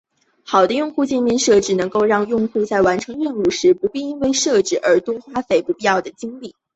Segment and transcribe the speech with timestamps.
[0.43, 6.55] 好的用户界面设计能够让用户在完成任务时不必因为设计本身花费不必要的精力。